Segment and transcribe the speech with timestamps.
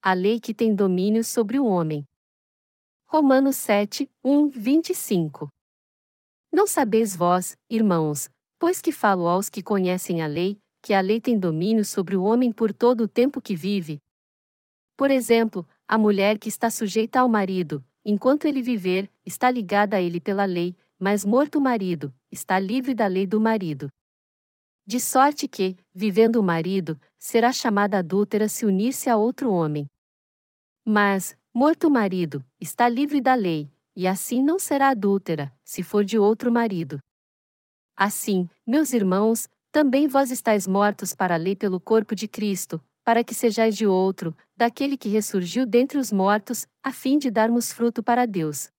[0.00, 2.04] a lei que tem domínio sobre o homem.
[3.06, 5.48] Romanos 7, 1, 25.
[6.52, 11.20] Não sabeis vós, irmãos, pois que falo aos que conhecem a lei, que a lei
[11.20, 14.00] tem domínio sobre o homem por todo o tempo que vive?
[14.96, 20.00] Por exemplo, a mulher que está sujeita ao marido, enquanto ele viver, está ligada a
[20.00, 23.88] ele pela lei, mas morto o marido, está livre da lei do marido.
[24.88, 29.86] De sorte que, vivendo o marido, será chamada adúltera se unir-se a outro homem.
[30.82, 36.02] Mas, morto o marido, está livre da lei, e assim não será adúltera, se for
[36.02, 36.98] de outro marido.
[37.94, 43.22] Assim, meus irmãos, também vós estáis mortos para a lei pelo corpo de Cristo, para
[43.22, 48.02] que sejais de outro, daquele que ressurgiu dentre os mortos, a fim de darmos fruto
[48.02, 48.70] para Deus.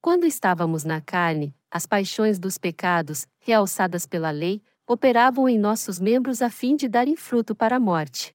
[0.00, 6.42] Quando estávamos na carne, as paixões dos pecados, realçadas pela lei, operavam em nossos membros
[6.42, 8.34] a fim de darem fruto para a morte.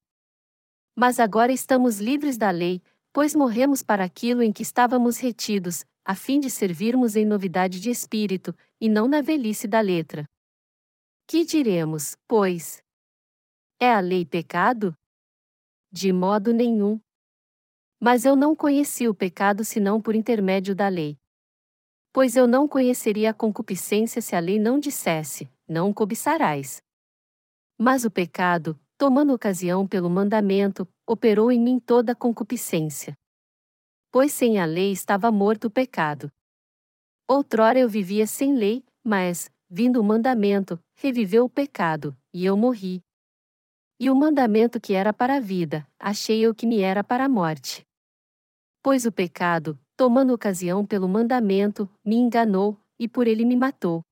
[0.96, 2.82] Mas agora estamos livres da lei,
[3.14, 7.90] pois morremos para aquilo em que estávamos retidos, a fim de servirmos em novidade de
[7.90, 10.26] espírito, e não na velhice da letra.
[11.28, 12.82] Que diremos, pois?
[13.80, 14.96] É a lei pecado?
[15.92, 17.00] De modo nenhum.
[18.00, 21.18] Mas eu não conheci o pecado senão por intermédio da lei.
[22.14, 26.82] Pois eu não conheceria a concupiscência se a lei não dissesse: não cobiçarás.
[27.78, 33.16] Mas o pecado, tomando ocasião pelo mandamento, operou em mim toda concupiscência.
[34.12, 36.32] Pois sem a lei estava morto o pecado.
[37.28, 43.04] Outrora eu vivia sem lei, mas, vindo o mandamento, reviveu o pecado, e eu morri.
[44.00, 47.30] E o mandamento que era para a vida, achei eu que me era para a
[47.30, 47.86] morte.
[48.82, 54.07] Pois o pecado, tomando ocasião pelo mandamento, me enganou, e por ele me matou.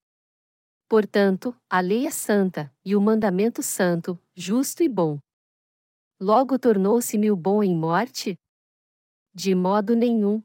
[0.87, 5.19] Portanto, a lei é santa, e o mandamento santo, justo e bom.
[6.19, 8.37] Logo tornou-se-me o bom em morte?
[9.33, 10.41] De modo nenhum.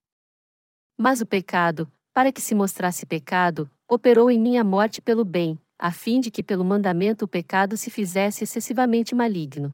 [0.97, 5.59] Mas o pecado, para que se mostrasse pecado, operou em mim a morte pelo bem,
[5.79, 9.71] a fim de que pelo mandamento o pecado se fizesse excessivamente maligno.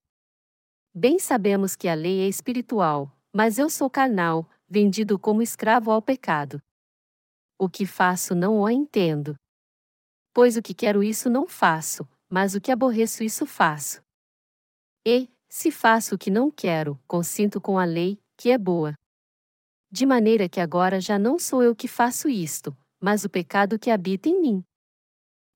[0.94, 6.02] Bem sabemos que a lei é espiritual, mas eu sou carnal, vendido como escravo ao
[6.02, 6.60] pecado.
[7.58, 9.36] O que faço não o entendo.
[10.36, 14.02] Pois o que quero isso não faço, mas o que aborreço isso faço.
[15.02, 18.92] E, se faço o que não quero, consinto com a lei, que é boa.
[19.90, 23.90] De maneira que agora já não sou eu que faço isto, mas o pecado que
[23.90, 24.64] habita em mim.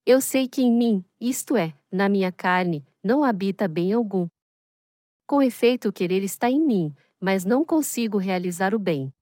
[0.06, 4.28] Eu sei que em mim, isto é, na minha carne, não habita bem algum.
[5.26, 9.12] Com efeito, o querer está em mim, mas não consigo realizar o bem.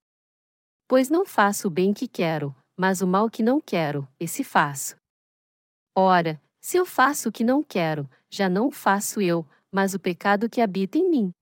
[0.86, 4.96] Pois não faço o bem que quero, mas o mal que não quero, esse faço.
[6.00, 10.48] Ora, se eu faço o que não quero, já não faço eu, mas o pecado
[10.48, 11.32] que habita em mim.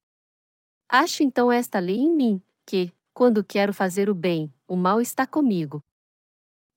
[0.89, 5.27] Acho então esta lei em mim, que, quando quero fazer o bem, o mal está
[5.27, 5.83] comigo.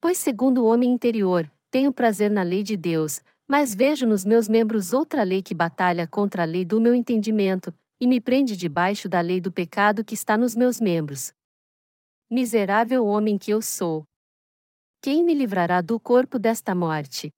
[0.02, 4.50] Pois, segundo o homem interior, tenho prazer na lei de Deus, mas vejo nos meus
[4.50, 9.08] membros outra lei que batalha contra a lei do meu entendimento, e me prende debaixo
[9.08, 11.32] da lei do pecado que está nos meus membros.
[12.30, 14.04] Miserável homem que eu sou!
[15.02, 17.32] Quem me livrará do corpo desta morte?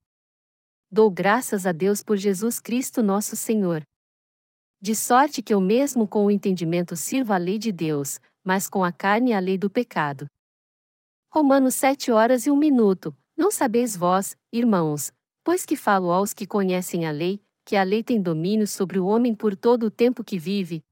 [0.94, 3.82] Dou graças a Deus por Jesus Cristo nosso Senhor.
[4.78, 8.84] De sorte que eu mesmo com o entendimento sirvo a lei de Deus, mas com
[8.84, 10.26] a carne a lei do pecado.
[11.32, 13.16] Romanos 7 horas e 1 minuto.
[13.34, 15.10] Não sabeis vós, irmãos,
[15.42, 19.06] pois que falo aos que conhecem a lei, que a lei tem domínio sobre o
[19.06, 20.82] homem por todo o tempo que vive?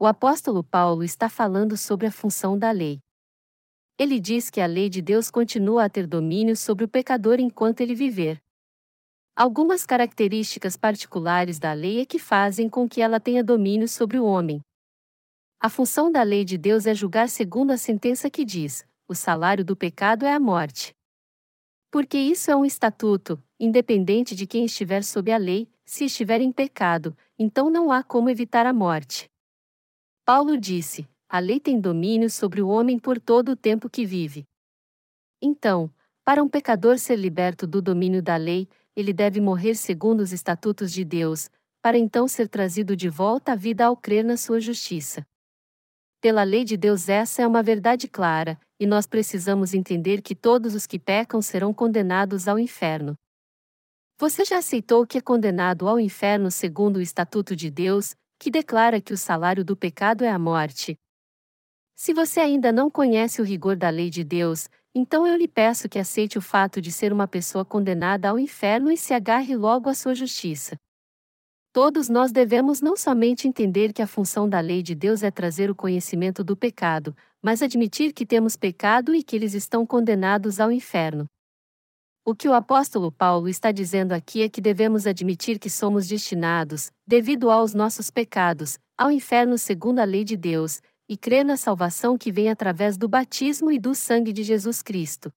[0.00, 2.98] O apóstolo Paulo está falando sobre a função da lei.
[3.96, 7.82] Ele diz que a lei de Deus continua a ter domínio sobre o pecador enquanto
[7.82, 8.42] ele viver.
[9.38, 14.24] Algumas características particulares da lei é que fazem com que ela tenha domínio sobre o
[14.24, 14.62] homem.
[15.60, 19.62] A função da lei de Deus é julgar segundo a sentença que diz: o salário
[19.62, 20.94] do pecado é a morte.
[21.90, 26.50] Porque isso é um estatuto, independente de quem estiver sob a lei, se estiver em
[26.50, 29.30] pecado, então não há como evitar a morte.
[30.24, 34.44] Paulo disse: a lei tem domínio sobre o homem por todo o tempo que vive.
[35.42, 35.92] Então,
[36.24, 38.66] para um pecador ser liberto do domínio da lei,
[38.96, 41.50] ele deve morrer segundo os estatutos de Deus,
[41.82, 45.24] para então ser trazido de volta à vida ao crer na sua justiça.
[46.20, 50.74] Pela lei de Deus, essa é uma verdade clara, e nós precisamos entender que todos
[50.74, 53.14] os que pecam serão condenados ao inferno.
[54.18, 59.00] Você já aceitou que é condenado ao inferno segundo o estatuto de Deus, que declara
[59.00, 60.96] que o salário do pecado é a morte?
[61.94, 65.90] Se você ainda não conhece o rigor da lei de Deus, então eu lhe peço
[65.90, 69.90] que aceite o fato de ser uma pessoa condenada ao inferno e se agarre logo
[69.90, 70.74] à sua justiça.
[71.70, 75.70] Todos nós devemos não somente entender que a função da lei de Deus é trazer
[75.70, 80.72] o conhecimento do pecado, mas admitir que temos pecado e que eles estão condenados ao
[80.72, 81.26] inferno.
[82.24, 86.90] O que o apóstolo Paulo está dizendo aqui é que devemos admitir que somos destinados,
[87.06, 92.18] devido aos nossos pecados, ao inferno segundo a lei de Deus, e crer na salvação
[92.18, 95.32] que vem através do batismo e do sangue de Jesus Cristo.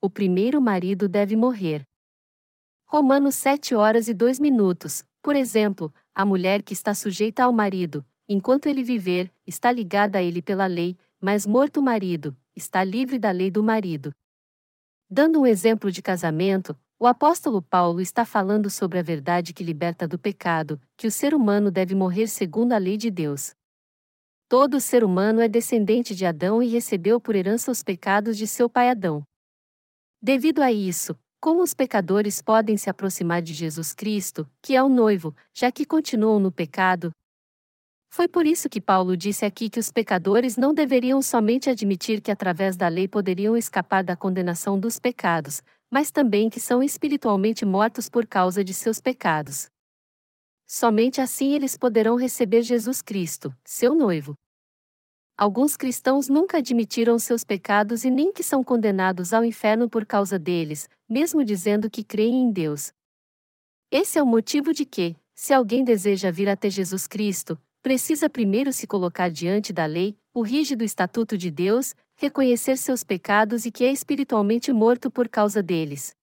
[0.00, 1.86] O primeiro marido deve morrer.
[2.86, 5.04] Romanos 7 horas e 2 minutos.
[5.22, 10.22] Por exemplo, a mulher que está sujeita ao marido, enquanto ele viver, está ligada a
[10.22, 14.12] ele pela lei, mas morto o marido, está livre da lei do marido.
[15.08, 20.06] Dando um exemplo de casamento, o apóstolo Paulo está falando sobre a verdade que liberta
[20.06, 23.54] do pecado, que o ser humano deve morrer segundo a lei de Deus.
[24.52, 28.68] Todo ser humano é descendente de Adão e recebeu por herança os pecados de seu
[28.68, 29.22] pai Adão.
[30.20, 34.90] Devido a isso, como os pecadores podem se aproximar de Jesus Cristo, que é o
[34.90, 37.12] noivo, já que continuam no pecado?
[38.10, 42.30] Foi por isso que Paulo disse aqui que os pecadores não deveriam somente admitir que
[42.30, 48.10] através da lei poderiam escapar da condenação dos pecados, mas também que são espiritualmente mortos
[48.10, 49.70] por causa de seus pecados.
[50.66, 54.34] Somente assim eles poderão receber Jesus Cristo, seu noivo.
[55.36, 60.38] Alguns cristãos nunca admitiram seus pecados e nem que são condenados ao inferno por causa
[60.38, 62.92] deles, mesmo dizendo que creem em Deus.
[63.90, 68.72] Esse é o motivo de que, se alguém deseja vir até Jesus Cristo, precisa primeiro
[68.72, 73.84] se colocar diante da lei, o rígido estatuto de Deus, reconhecer seus pecados e que
[73.84, 76.14] é espiritualmente morto por causa deles.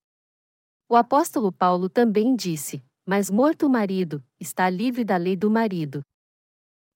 [0.88, 6.02] O apóstolo Paulo também disse: Mas morto o marido, está livre da lei do marido.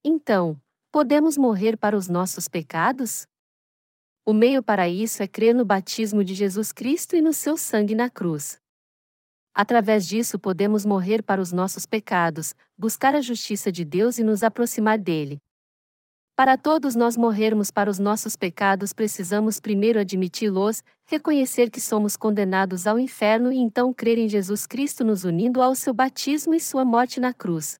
[0.03, 0.59] Então,
[0.93, 3.25] Podemos morrer para os nossos pecados?
[4.23, 7.95] O meio para isso é crer no batismo de Jesus Cristo e no seu sangue
[7.95, 8.59] na cruz.
[9.55, 14.43] Através disso podemos morrer para os nossos pecados, buscar a justiça de Deus e nos
[14.43, 15.39] aproximar dele.
[16.35, 22.85] Para todos nós morrermos para os nossos pecados, precisamos primeiro admiti-los, reconhecer que somos condenados
[22.85, 26.85] ao inferno e então crer em Jesus Cristo nos unindo ao seu batismo e sua
[26.85, 27.79] morte na cruz.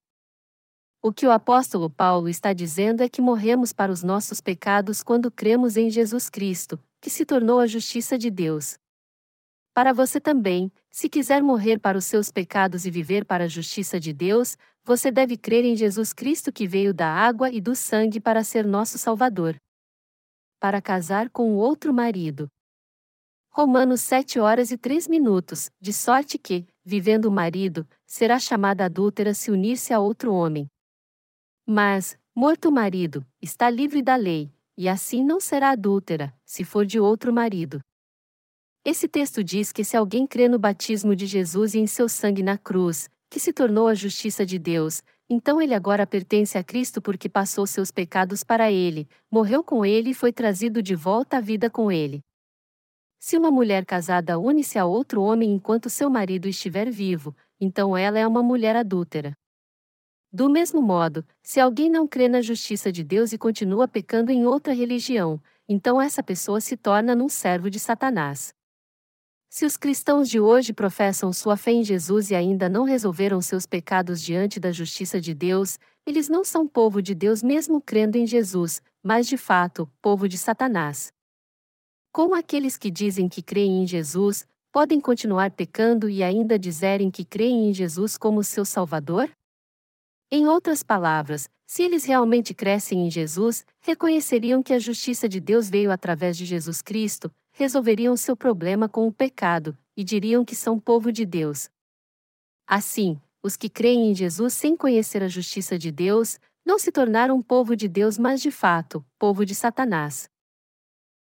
[1.06, 5.30] O que o apóstolo Paulo está dizendo é que morremos para os nossos pecados quando
[5.30, 8.78] cremos em Jesus Cristo, que se tornou a justiça de Deus.
[9.74, 14.00] Para você também, se quiser morrer para os seus pecados e viver para a justiça
[14.00, 18.22] de Deus, você deve crer em Jesus Cristo que veio da água e do sangue
[18.22, 19.58] para ser nosso Salvador.
[20.58, 22.48] Para casar com outro marido.
[23.50, 29.34] Romanos 7 horas e 3 minutos, de sorte que, vivendo o marido, será chamada adúltera
[29.34, 30.66] se unir-se a outro homem.
[31.66, 36.86] Mas, morto o marido, está livre da lei, e assim não será adúltera, se for
[36.86, 37.80] de outro marido.
[38.84, 42.44] Esse texto diz que se alguém crê no batismo de Jesus e em seu sangue
[42.44, 47.02] na cruz, que se tornou a justiça de Deus, então ele agora pertence a Cristo
[47.02, 51.40] porque passou seus pecados para ele, morreu com ele e foi trazido de volta à
[51.40, 52.20] vida com ele.
[53.20, 58.20] Se uma mulher casada une-se a outro homem enquanto seu marido estiver vivo, então ela
[58.20, 59.34] é uma mulher adúltera.
[60.34, 64.48] Do mesmo modo, se alguém não crê na justiça de Deus e continua pecando em
[64.48, 65.40] outra religião,
[65.70, 68.52] então essa pessoa se torna num servo de Satanás.
[69.48, 73.68] Se os cristãos de hoje professam sua fé em Jesus e ainda não resolveram seus
[73.68, 78.26] pecados diante da justiça de Deus, eles não são povo de Deus mesmo crendo em
[78.26, 81.14] Jesus, mas de fato, povo de Satanás.
[82.12, 87.24] Como aqueles que dizem que creem em Jesus, podem continuar pecando e ainda dizerem que
[87.24, 89.30] creem em Jesus como seu Salvador?
[90.36, 95.70] Em outras palavras, se eles realmente crescem em Jesus, reconheceriam que a justiça de Deus
[95.70, 100.80] veio através de Jesus Cristo, resolveriam seu problema com o pecado, e diriam que são
[100.80, 101.70] povo de Deus.
[102.66, 107.40] Assim, os que creem em Jesus sem conhecer a justiça de Deus, não se tornaram
[107.40, 110.28] povo de Deus, mas de fato, povo de Satanás.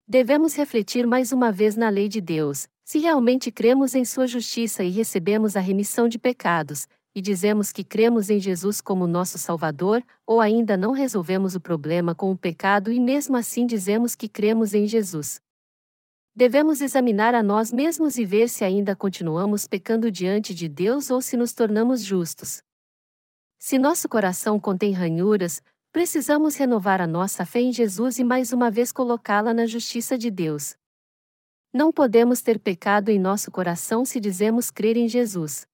[0.07, 2.69] Devemos refletir mais uma vez na lei de Deus.
[2.85, 6.87] Se realmente cremos em sua justiça e recebemos a remissão de pecados,
[7.21, 12.15] e dizemos que cremos em Jesus como nosso Salvador, ou ainda não resolvemos o problema
[12.15, 15.39] com o pecado e mesmo assim dizemos que cremos em Jesus.
[16.35, 21.21] Devemos examinar a nós mesmos e ver se ainda continuamos pecando diante de Deus ou
[21.21, 22.63] se nos tornamos justos.
[23.59, 25.63] Se nosso coração contém ranhuras,
[25.93, 30.31] precisamos renovar a nossa fé em Jesus e mais uma vez colocá-la na justiça de
[30.31, 30.75] Deus.
[31.71, 35.69] Não podemos ter pecado em nosso coração se dizemos crer em Jesus.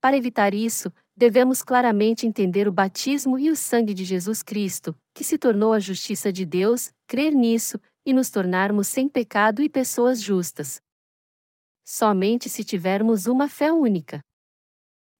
[0.00, 5.24] Para evitar isso, devemos claramente entender o batismo e o sangue de Jesus Cristo, que
[5.24, 10.22] se tornou a justiça de Deus, crer nisso, e nos tornarmos sem pecado e pessoas
[10.22, 10.80] justas.
[11.84, 14.20] Somente se tivermos uma fé única.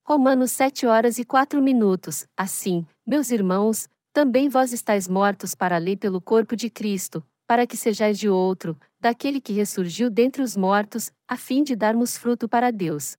[0.06, 2.26] Romanos 7 horas e 4 minutos.
[2.36, 7.66] Assim, meus irmãos, também vós estáis mortos para a lei pelo corpo de Cristo, para
[7.66, 12.48] que sejais de outro, daquele que ressurgiu dentre os mortos, a fim de darmos fruto
[12.48, 13.16] para Deus.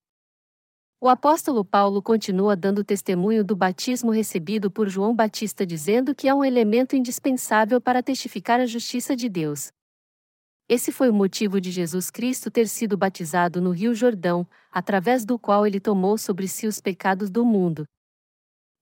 [1.01, 6.33] O apóstolo Paulo continua dando testemunho do batismo recebido por João Batista, dizendo que é
[6.33, 9.71] um elemento indispensável para testificar a justiça de Deus.
[10.67, 15.39] Esse foi o motivo de Jesus Cristo ter sido batizado no Rio Jordão, através do
[15.39, 17.85] qual ele tomou sobre si os pecados do mundo.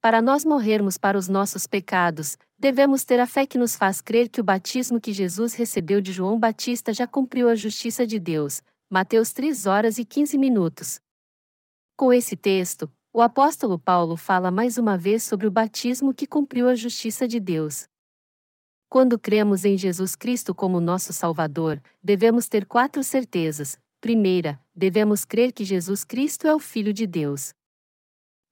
[0.02, 4.28] Para nós morrermos para os nossos pecados, devemos ter a fé que nos faz crer
[4.28, 8.64] que o batismo que Jesus recebeu de João Batista já cumpriu a justiça de Deus.
[8.90, 11.00] Mateus 3 horas e 15 minutos.
[11.98, 16.70] Com esse texto, o apóstolo Paulo fala mais uma vez sobre o batismo que cumpriu
[16.70, 17.88] a justiça de Deus.
[18.88, 23.80] Quando cremos em Jesus Cristo como nosso Salvador, devemos ter quatro certezas.
[24.00, 27.52] Primeira, devemos crer que Jesus Cristo é o Filho de Deus.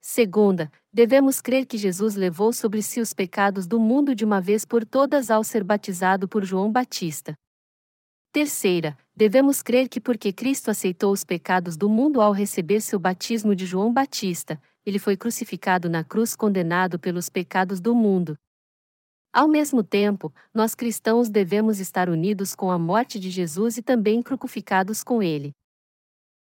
[0.02, 4.66] Segunda, devemos crer que Jesus levou sobre si os pecados do mundo de uma vez
[4.66, 7.36] por todas ao ser batizado por João Batista.
[8.36, 13.56] Terceira, devemos crer que porque Cristo aceitou os pecados do mundo ao receber seu batismo
[13.56, 18.38] de João Batista, ele foi crucificado na cruz condenado pelos pecados do mundo,
[19.32, 24.22] ao mesmo tempo, nós cristãos devemos estar unidos com a morte de Jesus e também
[24.22, 25.54] crucificados com ele.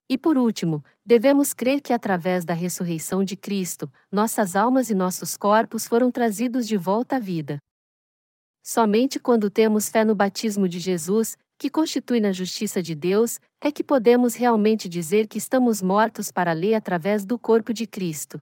[0.09, 5.37] E por último, devemos crer que através da ressurreição de Cristo, nossas almas e nossos
[5.37, 7.59] corpos foram trazidos de volta à vida.
[8.63, 13.71] Somente quando temos fé no batismo de Jesus, que constitui na justiça de Deus, é
[13.71, 18.37] que podemos realmente dizer que estamos mortos para a lei através do corpo de Cristo.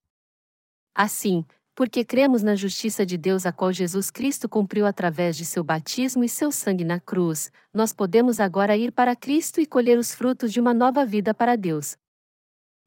[0.96, 5.63] Assim, porque cremos na justiça de Deus a qual Jesus Cristo cumpriu através de seu
[5.63, 10.16] batismo e seu sangue na cruz, nós podemos agora ir para Cristo e colher os
[10.16, 11.96] frutos de uma nova vida para Deus.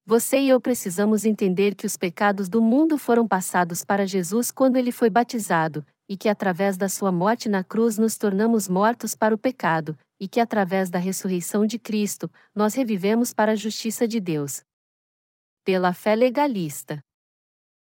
[0.04, 4.78] Você e eu precisamos entender que os pecados do mundo foram passados para Jesus quando
[4.78, 9.32] ele foi batizado, e que através da sua morte na cruz nos tornamos mortos para
[9.32, 14.20] o pecado, e que através da ressurreição de Cristo, nós revivemos para a justiça de
[14.20, 14.62] Deus.
[15.64, 17.04] Pela fé legalista.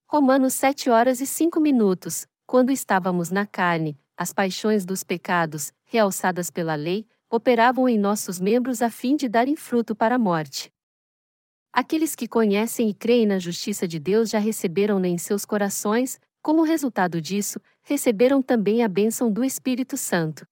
[0.08, 2.26] Romanos 7 horas e 5 minutos.
[2.46, 8.82] Quando estávamos na carne, as paixões dos pecados, realçadas pela lei, operavam em nossos membros
[8.82, 10.72] a fim de darem fruto para a morte.
[11.72, 16.62] Aqueles que conhecem e creem na justiça de Deus já receberam-na em seus corações, como
[16.62, 20.46] resultado disso, receberam também a bênção do Espírito Santo.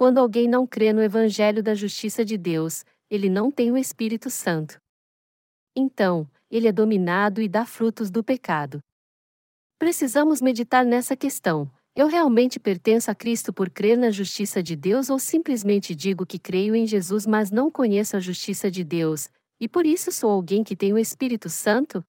[0.00, 4.30] Quando alguém não crê no Evangelho da justiça de Deus, ele não tem o Espírito
[4.30, 4.80] Santo.
[5.76, 8.82] Então, ele é dominado e dá frutos do pecado.
[9.78, 11.70] Precisamos meditar nessa questão.
[11.94, 16.38] Eu realmente pertenço a Cristo por crer na justiça de Deus ou simplesmente digo que
[16.38, 19.28] creio em Jesus, mas não conheço a justiça de Deus,
[19.60, 22.02] e por isso sou alguém que tem o Espírito Santo?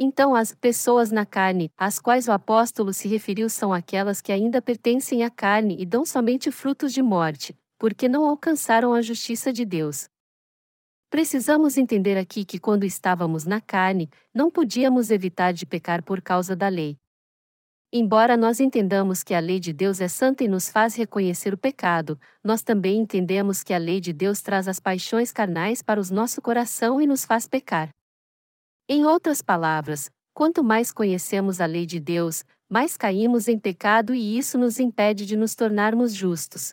[0.00, 4.62] Então, as pessoas na carne, às quais o apóstolo se referiu, são aquelas que ainda
[4.62, 9.64] pertencem à carne e dão somente frutos de morte, porque não alcançaram a justiça de
[9.64, 10.08] Deus.
[11.10, 16.54] Precisamos entender aqui que quando estávamos na carne, não podíamos evitar de pecar por causa
[16.54, 16.96] da lei.
[17.92, 21.58] Embora nós entendamos que a lei de Deus é santa e nos faz reconhecer o
[21.58, 26.14] pecado, nós também entendemos que a lei de Deus traz as paixões carnais para o
[26.14, 27.97] nosso coração e nos faz pecar.
[28.90, 34.38] Em outras palavras, quanto mais conhecemos a lei de Deus, mais caímos em pecado e
[34.38, 36.72] isso nos impede de nos tornarmos justos.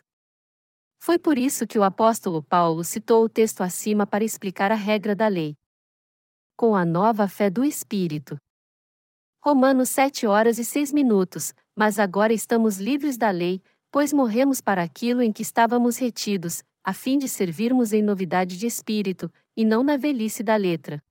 [0.98, 5.14] Foi por isso que o apóstolo Paulo citou o texto acima para explicar a regra
[5.14, 5.54] da lei.
[6.56, 8.38] Com a nova fé do Espírito.
[9.44, 14.82] Romanos 7 horas e 6 minutos, mas agora estamos livres da lei, pois morremos para
[14.82, 19.84] aquilo em que estávamos retidos, a fim de servirmos em novidade de espírito, e não
[19.84, 21.02] na velhice da letra.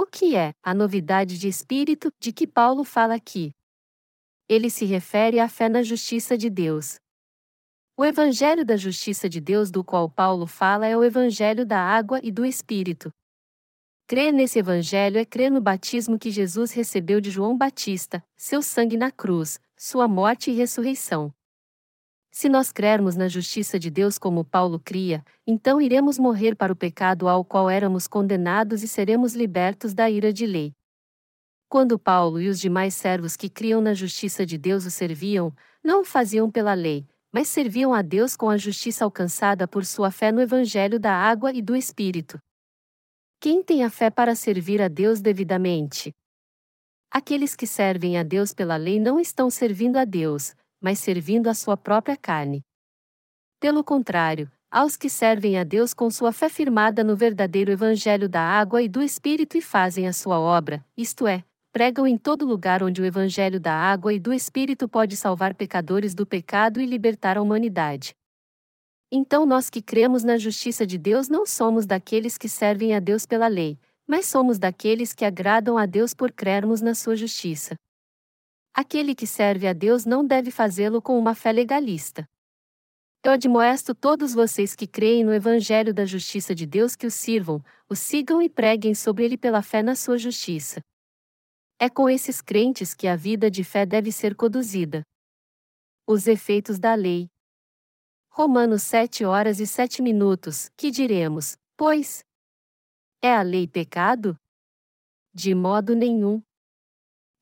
[0.00, 3.52] O que é a novidade de espírito de que Paulo fala aqui?
[4.48, 7.00] Ele se refere à fé na justiça de Deus.
[7.96, 12.20] O Evangelho da Justiça de Deus do qual Paulo fala é o Evangelho da água
[12.22, 13.12] e do Espírito.
[14.06, 18.96] Crer nesse Evangelho é crer no batismo que Jesus recebeu de João Batista, seu sangue
[18.96, 21.34] na cruz, sua morte e ressurreição.
[22.38, 26.76] Se nós crermos na justiça de Deus como Paulo cria, então iremos morrer para o
[26.76, 30.72] pecado ao qual éramos condenados e seremos libertos da ira de lei.
[31.68, 35.52] Quando Paulo e os demais servos que criam na justiça de Deus o serviam,
[35.82, 40.12] não o faziam pela lei, mas serviam a Deus com a justiça alcançada por sua
[40.12, 42.38] fé no Evangelho da água e do Espírito.
[43.40, 46.12] Quem tem a fé para servir a Deus devidamente?
[47.10, 51.54] Aqueles que servem a Deus pela lei não estão servindo a Deus, mas servindo a
[51.54, 52.62] sua própria carne.
[53.60, 58.42] Pelo contrário, aos que servem a Deus com sua fé firmada no verdadeiro Evangelho da
[58.42, 61.42] água e do Espírito e fazem a sua obra, isto é,
[61.72, 66.14] pregam em todo lugar onde o Evangelho da água e do Espírito pode salvar pecadores
[66.14, 68.14] do pecado e libertar a humanidade.
[69.10, 73.24] Então nós que cremos na justiça de Deus não somos daqueles que servem a Deus
[73.24, 77.74] pela lei, mas somos daqueles que agradam a Deus por crermos na sua justiça.
[78.80, 82.24] Aquele que serve a Deus não deve fazê-lo com uma fé legalista.
[83.24, 87.60] Eu admoesto todos vocês que creem no Evangelho da Justiça de Deus que o sirvam,
[87.88, 90.80] o sigam e preguem sobre ele pela fé na sua justiça.
[91.76, 95.02] É com esses crentes que a vida de fé deve ser conduzida.
[96.06, 97.26] Os efeitos da lei.
[98.30, 102.20] Romanos 7 horas e 7 minutos, que diremos, pois?
[103.20, 104.36] É a lei pecado?
[105.34, 106.40] De modo nenhum.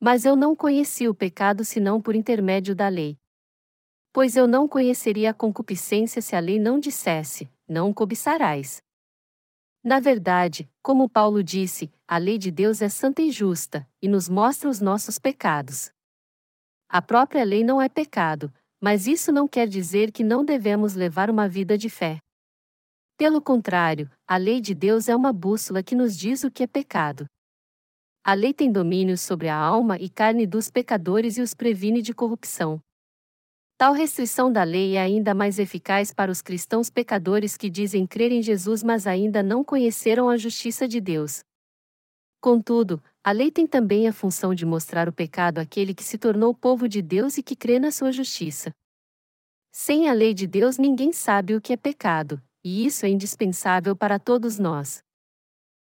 [0.00, 3.18] Mas eu não conheci o pecado senão por intermédio da lei.
[4.12, 8.82] Pois eu não conheceria a concupiscência se a lei não dissesse: não cobiçarás.
[9.82, 14.28] Na verdade, como Paulo disse, a lei de Deus é santa e justa, e nos
[14.28, 15.92] mostra os nossos pecados.
[16.88, 21.30] A própria lei não é pecado, mas isso não quer dizer que não devemos levar
[21.30, 22.18] uma vida de fé.
[23.16, 26.66] Pelo contrário, a lei de Deus é uma bússola que nos diz o que é
[26.66, 27.26] pecado.
[28.28, 32.12] A lei tem domínio sobre a alma e carne dos pecadores e os previne de
[32.12, 32.80] corrupção.
[33.78, 38.32] Tal restrição da lei é ainda mais eficaz para os cristãos pecadores que dizem crer
[38.32, 41.44] em Jesus mas ainda não conheceram a justiça de Deus.
[42.40, 46.52] Contudo, a lei tem também a função de mostrar o pecado àquele que se tornou
[46.52, 48.72] povo de Deus e que crê na sua justiça.
[49.70, 53.94] Sem a lei de Deus ninguém sabe o que é pecado, e isso é indispensável
[53.94, 55.00] para todos nós.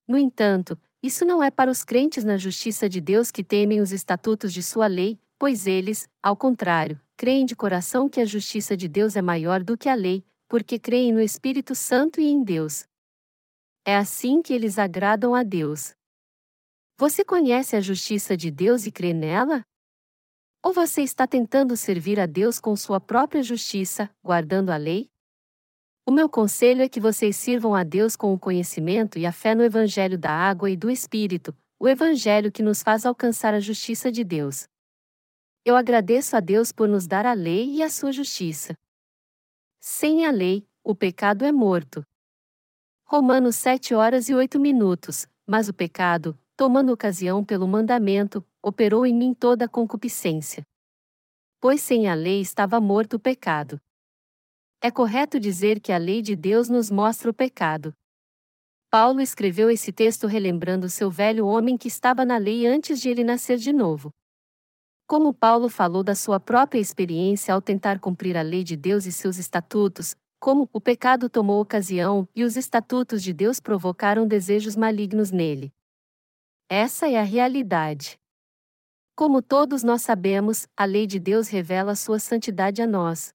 [0.09, 3.93] No entanto, isso não é para os crentes na justiça de Deus que temem os
[3.93, 8.89] estatutos de sua lei, pois eles, ao contrário, creem de coração que a justiça de
[8.89, 12.87] Deus é maior do que a lei, porque creem no Espírito Santo e em Deus.
[13.85, 15.95] É assim que eles agradam a Deus.
[16.97, 19.63] Você conhece a justiça de Deus e crê nela?
[20.65, 25.11] Ou você está tentando servir a Deus com sua própria justiça, guardando a lei?
[26.07, 29.55] O meu conselho é que vocês sirvam a Deus com o conhecimento e a fé
[29.55, 34.13] no Evangelho da água e do Espírito, o Evangelho que nos faz alcançar a justiça
[34.13, 34.69] de Deus.
[35.65, 38.77] Eu agradeço a Deus por nos dar a lei e a sua justiça.
[39.81, 42.05] Sem a lei, o pecado é morto.
[43.07, 49.15] Romanos 7 horas e 8 minutos, mas o pecado, tomando ocasião pelo mandamento, operou em
[49.15, 50.67] mim toda a concupiscência.
[51.59, 53.81] Pois sem a lei estava morto o pecado.
[54.85, 57.95] É correto dizer que a lei de Deus nos mostra o pecado.
[58.91, 63.25] Paulo escreveu esse texto relembrando seu velho homem que estava na lei antes de ele
[63.25, 64.11] nascer de novo.
[65.07, 69.11] Como Paulo falou da sua própria experiência ao tentar cumprir a lei de Deus e
[69.11, 75.31] seus estatutos, como o pecado tomou ocasião e os estatutos de Deus provocaram desejos malignos
[75.31, 75.73] nele.
[76.69, 78.19] Essa é a realidade.
[79.17, 83.33] Como todos nós sabemos, a lei de Deus revela sua santidade a nós.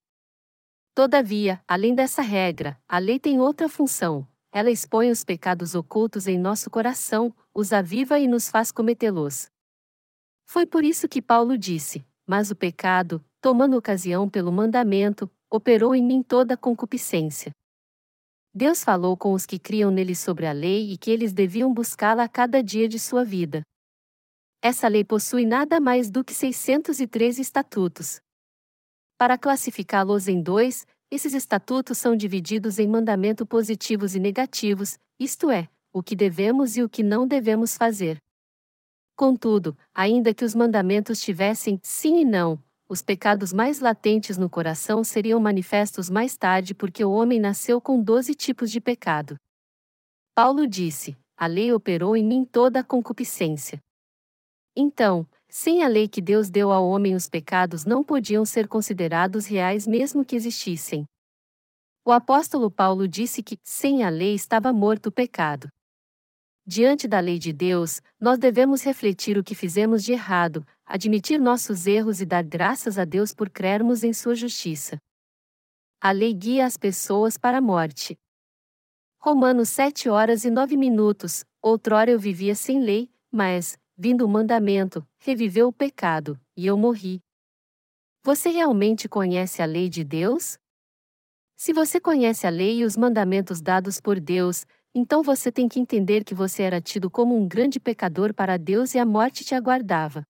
[0.99, 4.27] Todavia, além dessa regra, a lei tem outra função.
[4.51, 9.49] Ela expõe os pecados ocultos em nosso coração, os aviva e nos faz cometê-los.
[10.45, 16.03] Foi por isso que Paulo disse: Mas o pecado, tomando ocasião pelo mandamento, operou em
[16.03, 17.55] mim toda concupiscência.
[18.53, 22.23] Deus falou com os que criam nele sobre a lei e que eles deviam buscá-la
[22.23, 23.61] a cada dia de sua vida.
[24.61, 28.19] Essa lei possui nada mais do que 613 estatutos.
[29.19, 35.67] Para classificá-los em dois, esses estatutos são divididos em mandamentos positivos e negativos, isto é,
[35.91, 38.17] o que devemos e o que não devemos fazer.
[39.17, 45.03] Contudo, ainda que os mandamentos tivessem sim e não, os pecados mais latentes no coração
[45.03, 49.35] seriam manifestos mais tarde porque o homem nasceu com doze tipos de pecado.
[50.33, 53.81] Paulo disse: A lei operou em mim toda a concupiscência.
[54.77, 59.47] Então, sem a lei que Deus deu ao homem, os pecados não podiam ser considerados
[59.47, 61.05] reais mesmo que existissem.
[62.05, 65.67] O apóstolo Paulo disse que, sem a lei, estava morto o pecado.
[66.65, 71.87] Diante da lei de Deus, nós devemos refletir o que fizemos de errado, admitir nossos
[71.87, 74.97] erros e dar graças a Deus por crermos em sua justiça.
[75.99, 78.15] A lei guia as pessoas para a morte.
[79.19, 81.43] Romanos 7 horas e 9 minutos.
[81.61, 87.19] Outrora eu vivia sem lei, mas, vindo o mandamento, reviveu o pecado, e eu morri.
[88.23, 90.57] Você realmente conhece a lei de Deus?
[91.57, 95.81] Se você conhece a lei e os mandamentos dados por Deus, então você tem que
[95.81, 99.53] entender que você era tido como um grande pecador para Deus e a morte te
[99.53, 100.23] aguardava.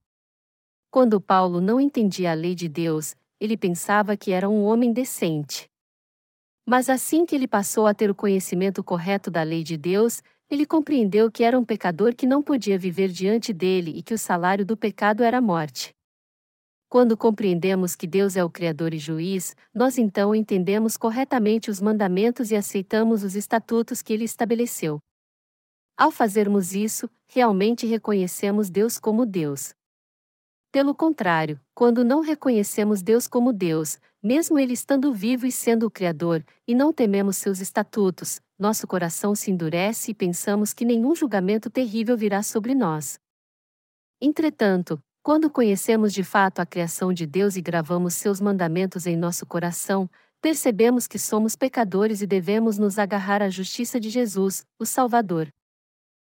[0.90, 5.70] Quando Paulo não entendia a lei de Deus, ele pensava que era um homem decente.
[6.66, 10.66] Mas assim que ele passou a ter o conhecimento correto da lei de Deus, ele
[10.66, 14.66] compreendeu que era um pecador que não podia viver diante dele e que o salário
[14.66, 15.94] do pecado era a morte.
[16.90, 22.50] Quando compreendemos que Deus é o Criador e Juiz, nós então entendemos corretamente os mandamentos
[22.50, 25.00] e aceitamos os estatutos que ele estabeleceu.
[25.96, 29.76] Ao fazermos isso, realmente reconhecemos Deus como Deus.
[30.72, 35.92] Pelo contrário, quando não reconhecemos Deus como Deus, mesmo Ele estando vivo e sendo o
[35.92, 41.70] Criador, e não tememos seus estatutos, nosso coração se endurece e pensamos que nenhum julgamento
[41.70, 43.18] terrível virá sobre nós.
[44.22, 49.46] Entretanto, quando conhecemos de fato a criação de Deus e gravamos seus mandamentos em nosso
[49.46, 50.10] coração,
[50.42, 55.50] percebemos que somos pecadores e devemos nos agarrar à justiça de Jesus, o Salvador.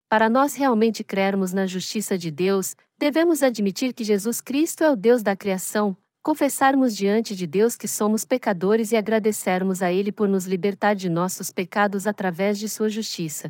[0.09, 4.95] Para nós realmente crermos na justiça de Deus, devemos admitir que Jesus Cristo é o
[4.95, 10.27] Deus da criação, confessarmos diante de Deus que somos pecadores e agradecermos a Ele por
[10.27, 13.49] nos libertar de nossos pecados através de Sua justiça.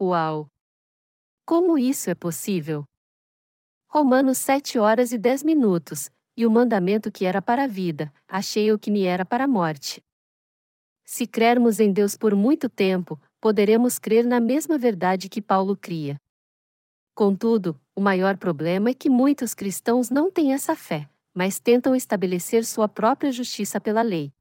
[0.00, 0.48] Uau!
[1.44, 2.84] Como isso é possível?
[3.88, 8.70] Romanos 7 horas e 10 minutos, e o mandamento que era para a vida, achei
[8.70, 10.02] o que me era para a morte.
[11.04, 16.20] Se crermos em Deus por muito tempo, poderemos crer na mesma verdade que Paulo cria.
[17.14, 22.64] Contudo, o maior problema é que muitos cristãos não têm essa fé, mas tentam estabelecer
[22.64, 24.32] sua própria justiça pela lei.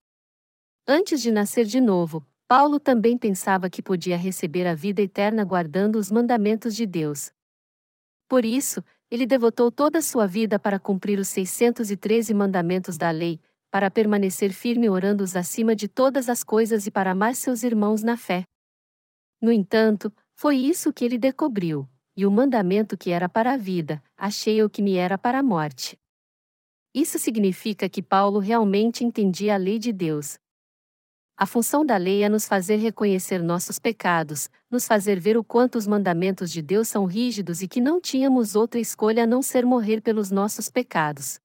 [0.88, 5.98] Antes de nascer de novo, Paulo também pensava que podia receber a vida eterna guardando
[5.98, 7.34] os mandamentos de Deus.
[8.30, 8.82] Por isso,
[9.12, 14.54] ele devotou toda a sua vida para cumprir os 613 mandamentos da lei, para permanecer
[14.54, 18.46] firme orando-os acima de todas as coisas e para amar seus irmãos na fé.
[19.42, 24.02] No entanto, foi isso que ele descobriu, e o mandamento que era para a vida,
[24.16, 26.00] achei o que me era para a morte.
[26.96, 30.38] Isso significa que Paulo realmente entendia a lei de Deus.
[31.36, 35.78] A função da lei é nos fazer reconhecer nossos pecados, nos fazer ver o quanto
[35.78, 39.66] os mandamentos de Deus são rígidos e que não tínhamos outra escolha a não ser
[39.66, 41.38] morrer pelos nossos pecados.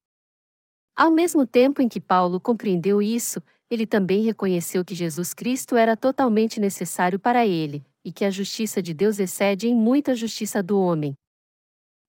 [0.95, 5.97] Ao mesmo tempo em que Paulo compreendeu isso, ele também reconheceu que Jesus Cristo era
[5.97, 10.63] totalmente necessário para ele, e que a justiça de Deus excede em muito a justiça
[10.63, 11.13] do homem.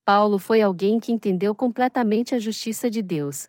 [0.03, 3.47] Paulo foi alguém que entendeu completamente a justiça de Deus.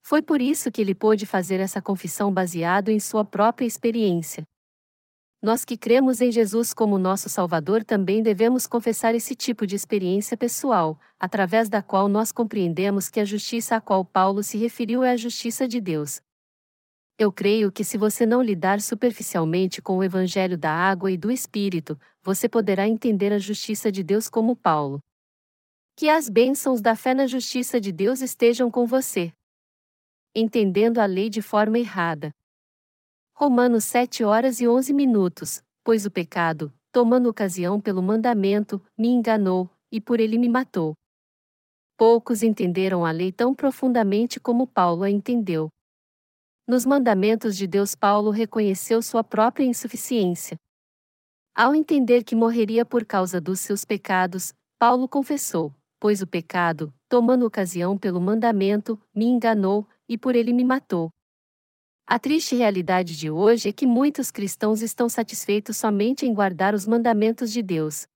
[0.00, 4.44] Foi por isso que ele pôde fazer essa confissão baseado em sua própria experiência.
[5.42, 10.36] Nós que cremos em Jesus como nosso Salvador também devemos confessar esse tipo de experiência
[10.36, 15.12] pessoal, através da qual nós compreendemos que a justiça a qual Paulo se referiu é
[15.12, 16.20] a justiça de Deus.
[17.18, 21.30] Eu creio que se você não lidar superficialmente com o Evangelho da água e do
[21.30, 25.00] Espírito, você poderá entender a justiça de Deus como Paulo.
[25.98, 29.32] Que as bênçãos da fé na justiça de Deus estejam com você.
[30.32, 32.32] Entendendo a lei de forma errada.
[33.34, 35.60] Romanos 7 horas e 11 minutos.
[35.82, 40.94] Pois o pecado, tomando ocasião pelo mandamento, me enganou, e por ele me matou.
[41.96, 45.68] Poucos entenderam a lei tão profundamente como Paulo a entendeu.
[46.64, 50.56] Nos mandamentos de Deus, Paulo reconheceu sua própria insuficiência.
[51.56, 57.44] Ao entender que morreria por causa dos seus pecados, Paulo confessou: Pois o pecado, tomando
[57.44, 61.12] ocasião pelo mandamento, me enganou, e por ele me matou.
[62.06, 66.86] A triste realidade de hoje é que muitos cristãos estão satisfeitos somente em guardar os
[66.86, 68.06] mandamentos de Deus.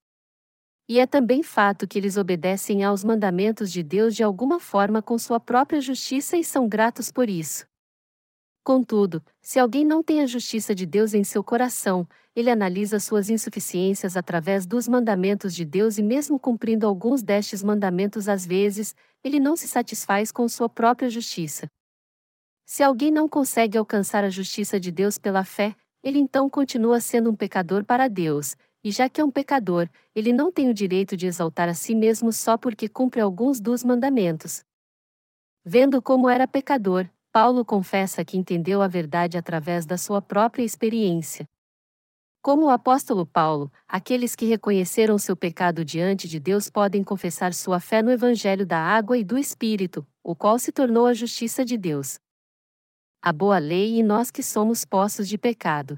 [0.88, 5.18] E é também fato que eles obedecem aos mandamentos de Deus de alguma forma com
[5.18, 7.66] sua própria justiça e são gratos por isso.
[8.64, 13.28] Contudo, se alguém não tem a justiça de Deus em seu coração, ele analisa suas
[13.28, 18.94] insuficiências através dos mandamentos de Deus e, mesmo cumprindo alguns destes mandamentos às vezes,
[19.24, 21.66] ele não se satisfaz com sua própria justiça.
[22.64, 27.30] Se alguém não consegue alcançar a justiça de Deus pela fé, ele então continua sendo
[27.30, 31.16] um pecador para Deus, e já que é um pecador, ele não tem o direito
[31.16, 34.64] de exaltar a si mesmo só porque cumpre alguns dos mandamentos.
[35.64, 41.48] Vendo como era pecador, Paulo confessa que entendeu a verdade através da sua própria experiência.
[42.42, 47.80] Como o apóstolo Paulo, aqueles que reconheceram seu pecado diante de Deus podem confessar sua
[47.80, 51.78] fé no Evangelho da água e do Espírito, o qual se tornou a justiça de
[51.78, 52.18] Deus.
[53.22, 55.96] A boa lei e nós que somos poços de pecado.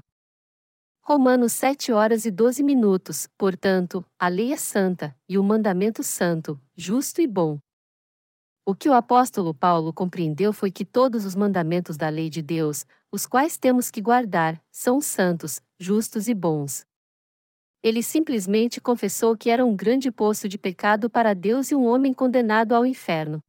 [1.01, 3.27] Romanos 7 horas e 12 minutos.
[3.37, 7.59] Portanto, a lei é santa, e o mandamento santo, justo e bom.
[8.67, 12.83] O que o apóstolo Paulo compreendeu foi que todos os mandamentos da lei de Deus,
[13.11, 16.83] os quais temos que guardar, são santos, justos e bons.
[17.83, 22.11] Ele simplesmente confessou que era um grande poço de pecado para Deus e um homem
[22.11, 23.39] condenado ao inferno.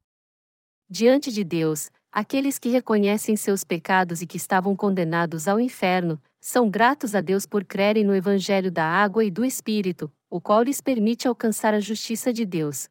[0.87, 6.69] Diante de Deus, aqueles que reconhecem seus pecados e que estavam condenados ao inferno, são
[6.69, 10.79] gratos a Deus por crerem no Evangelho da água e do Espírito, o qual lhes
[10.79, 12.87] permite alcançar a justiça de Deus.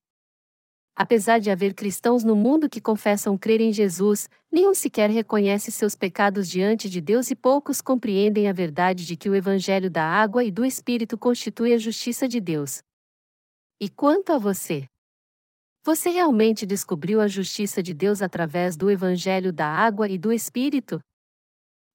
[0.99, 5.95] Apesar de haver cristãos no mundo que confessam crer em Jesus, nenhum sequer reconhece seus
[5.95, 10.43] pecados diante de Deus e poucos compreendem a verdade de que o Evangelho da água
[10.43, 12.83] e do Espírito constitui a justiça de Deus.
[13.79, 14.89] E quanto a você?
[15.85, 20.99] Você realmente descobriu a justiça de Deus através do Evangelho da água e do Espírito?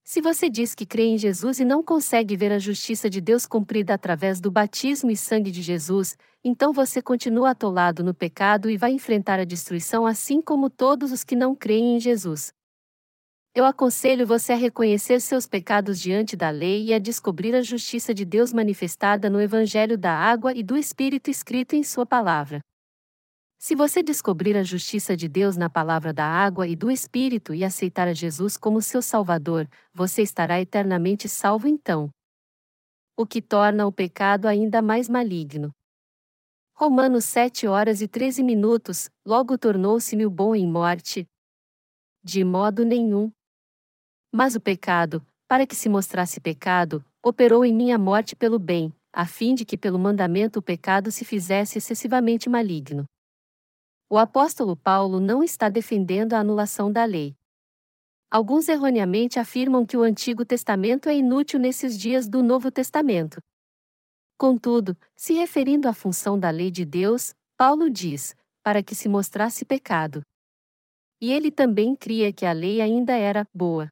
[0.04, 3.46] Se você diz que crê em Jesus e não consegue ver a justiça de Deus
[3.46, 8.78] cumprida através do batismo e sangue de Jesus, então você continua atolado no pecado e
[8.78, 12.52] vai enfrentar a destruição assim como todos os que não creem em Jesus.
[13.54, 18.14] Eu aconselho você a reconhecer seus pecados diante da lei e a descobrir a justiça
[18.14, 22.62] de Deus manifestada no Evangelho da água e do Espírito escrito em Sua palavra.
[23.63, 27.63] Se você descobrir a justiça de Deus na palavra da água e do Espírito e
[27.63, 32.10] aceitar a Jesus como seu Salvador, você estará eternamente salvo então.
[33.15, 35.71] O que torna o pecado ainda mais maligno.
[36.74, 41.28] Romanos 7 horas e 13 minutos, logo tornou-se-me o bom em morte.
[42.24, 43.32] De modo nenhum.
[44.32, 49.28] Mas o pecado, para que se mostrasse pecado, operou em minha morte pelo bem, a
[49.28, 53.06] fim de que pelo mandamento o pecado se fizesse excessivamente maligno.
[54.12, 57.34] O apóstolo Paulo não está defendendo a anulação da lei.
[58.30, 63.41] Alguns erroneamente afirmam que o Antigo Testamento é inútil nesses dias do Novo Testamento.
[64.38, 69.63] Contudo, se referindo à função da lei de Deus, Paulo diz: para que se mostrasse
[69.63, 70.21] pecado.
[71.21, 73.88] E ele também cria que a lei ainda era boa.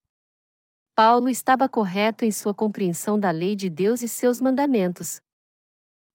[0.94, 5.22] Paulo estava correto em sua compreensão da lei de Deus e seus mandamentos.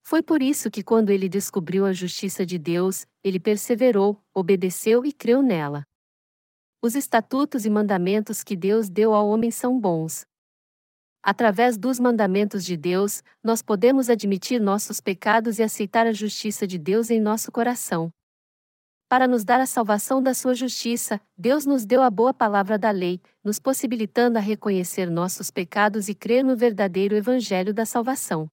[0.06, 5.10] Foi por isso que, quando ele descobriu a justiça de Deus, ele perseverou, obedeceu e
[5.10, 5.82] creu nela.
[6.82, 10.26] Os estatutos e mandamentos que Deus deu ao homem são bons.
[11.22, 16.76] Através dos mandamentos de Deus, nós podemos admitir nossos pecados e aceitar a justiça de
[16.78, 18.10] Deus em nosso coração.
[19.08, 22.90] Para nos dar a salvação da sua justiça, Deus nos deu a boa palavra da
[22.90, 28.50] lei, nos possibilitando a reconhecer nossos pecados e crer no verdadeiro evangelho da salvação.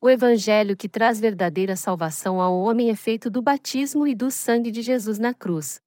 [0.00, 4.70] O evangelho que traz verdadeira salvação ao homem é feito do batismo e do sangue
[4.70, 5.80] de Jesus na cruz.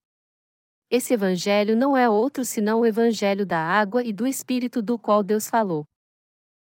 [0.90, 5.24] Esse evangelho não é outro senão o evangelho da água e do espírito do qual
[5.24, 5.86] Deus falou.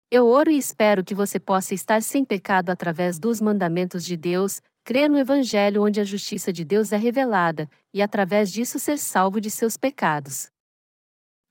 [0.09, 4.61] Eu oro e espero que você possa estar sem pecado através dos mandamentos de Deus,
[4.85, 9.41] crer no evangelho onde a justiça de Deus é revelada, e através disso ser salvo
[9.41, 10.49] de seus pecados.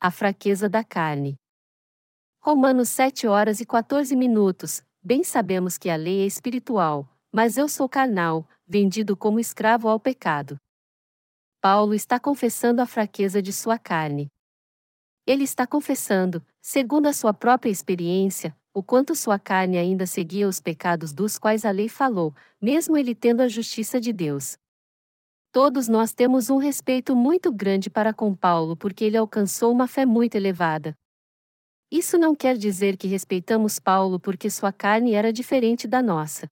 [0.00, 1.36] A fraqueza da carne.
[2.40, 7.68] Romanos 7 horas e 14 minutos, Bem sabemos que a lei é espiritual, mas eu
[7.68, 10.58] sou carnal, vendido como escravo ao pecado.
[11.60, 14.32] Paulo está confessando a fraqueza de sua carne.
[15.26, 20.58] Ele está confessando, segundo a sua própria experiência, o quanto sua carne ainda seguia os
[20.58, 24.56] pecados dos quais a lei falou, mesmo ele tendo a justiça de Deus.
[25.52, 30.06] Todos nós temos um respeito muito grande para com Paulo porque ele alcançou uma fé
[30.06, 30.96] muito elevada.
[31.94, 36.50] Isso não quer dizer que respeitamos Paulo porque sua carne era diferente da nossa.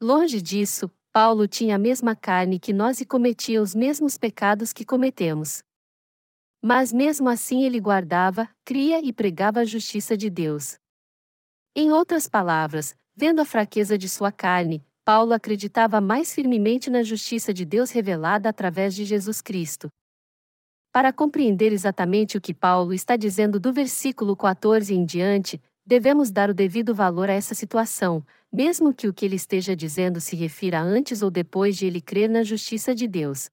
[0.00, 4.86] Longe disso, Paulo tinha a mesma carne que nós e cometia os mesmos pecados que
[4.86, 5.62] cometemos.
[6.62, 10.78] Mas mesmo assim ele guardava, cria e pregava a justiça de Deus.
[11.76, 17.52] Em outras palavras, vendo a fraqueza de sua carne, Paulo acreditava mais firmemente na justiça
[17.52, 19.90] de Deus revelada através de Jesus Cristo.
[20.98, 26.50] Para compreender exatamente o que Paulo está dizendo do versículo 14 em diante, devemos dar
[26.50, 28.20] o devido valor a essa situação,
[28.52, 32.28] mesmo que o que ele esteja dizendo se refira antes ou depois de ele crer
[32.28, 33.48] na justiça de Deus.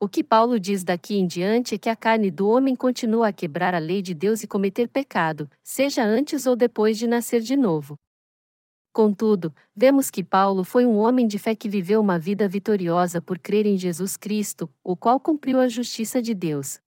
[0.00, 3.32] O que Paulo diz daqui em diante é que a carne do homem continua a
[3.32, 7.56] quebrar a lei de Deus e cometer pecado, seja antes ou depois de nascer de
[7.56, 7.96] novo.
[8.92, 13.38] Contudo, vemos que Paulo foi um homem de fé que viveu uma vida vitoriosa por
[13.38, 16.80] crer em Jesus Cristo, o qual cumpriu a justiça de Deus.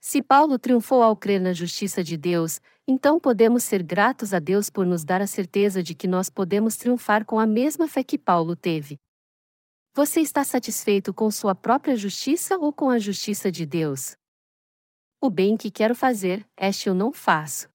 [0.00, 4.70] Se Paulo triunfou ao crer na justiça de Deus, então podemos ser gratos a Deus
[4.70, 8.18] por nos dar a certeza de que nós podemos triunfar com a mesma fé que
[8.18, 8.98] Paulo teve.
[9.94, 14.16] Você está satisfeito com sua própria justiça ou com a justiça de Deus?
[15.20, 17.71] O bem que quero fazer, este eu não faço.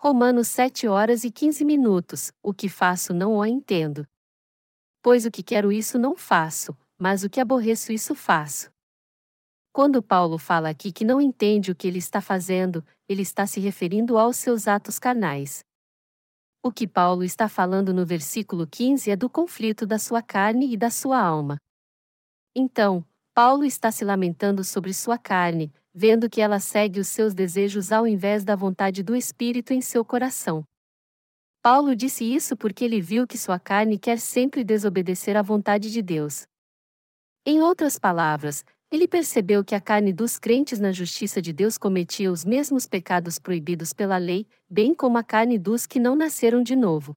[0.00, 2.30] Romanos 7 horas e 15 minutos.
[2.40, 4.06] O que faço não o entendo.
[5.02, 8.70] Pois o que quero isso não faço, mas o que aborreço isso faço.
[9.72, 13.58] Quando Paulo fala aqui que não entende o que ele está fazendo, ele está se
[13.58, 15.64] referindo aos seus atos carnais.
[16.62, 20.76] O que Paulo está falando no versículo 15 é do conflito da sua carne e
[20.76, 21.56] da sua alma.
[22.54, 27.90] Então, Paulo está se lamentando sobre sua carne, vendo que ela segue os seus desejos
[27.90, 30.62] ao invés da vontade do Espírito em seu coração.
[31.60, 36.00] Paulo disse isso porque ele viu que sua carne quer sempre desobedecer à vontade de
[36.00, 36.46] Deus.
[37.44, 42.30] Em outras palavras, ele percebeu que a carne dos crentes na justiça de Deus cometia
[42.30, 46.76] os mesmos pecados proibidos pela lei, bem como a carne dos que não nasceram de
[46.76, 47.12] novo.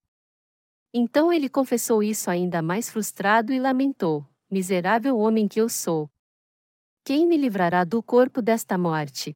[0.91, 6.09] Então ele confessou isso ainda mais frustrado e lamentou: Miserável homem que eu sou!
[7.03, 9.33] Quem me livrará do corpo desta morte?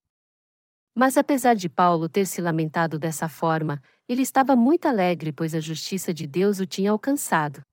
[0.93, 5.59] Mas apesar de Paulo ter se lamentado dessa forma, ele estava muito alegre pois a
[5.59, 7.63] justiça de Deus o tinha alcançado.